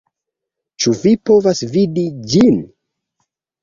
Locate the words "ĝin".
2.35-2.63